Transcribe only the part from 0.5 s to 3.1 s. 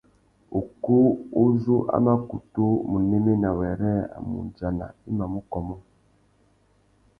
Ukú u zú a mà kutu mù